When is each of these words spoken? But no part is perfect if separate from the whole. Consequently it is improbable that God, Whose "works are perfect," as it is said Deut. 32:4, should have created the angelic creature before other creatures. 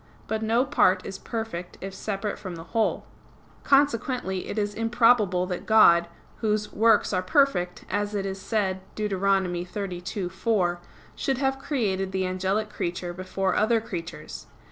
But 0.25 0.41
no 0.41 0.65
part 0.65 1.05
is 1.05 1.19
perfect 1.19 1.77
if 1.79 1.93
separate 1.93 2.39
from 2.39 2.55
the 2.55 2.63
whole. 2.73 3.05
Consequently 3.63 4.47
it 4.47 4.57
is 4.57 4.73
improbable 4.73 5.45
that 5.45 5.67
God, 5.67 6.07
Whose 6.37 6.73
"works 6.73 7.13
are 7.13 7.21
perfect," 7.21 7.85
as 7.87 8.15
it 8.15 8.25
is 8.25 8.41
said 8.41 8.81
Deut. 8.95 9.11
32:4, 9.11 10.77
should 11.15 11.37
have 11.37 11.59
created 11.59 12.13
the 12.13 12.25
angelic 12.25 12.71
creature 12.71 13.13
before 13.13 13.53
other 13.55 13.79
creatures. 13.79 14.47